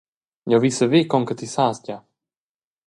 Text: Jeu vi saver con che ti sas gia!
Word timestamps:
Jeu 0.51 0.61
vi 0.63 0.71
saver 0.77 1.01
con 1.11 1.23
che 1.27 1.35
ti 1.39 1.47
sas 1.53 1.77
gia! 1.85 1.97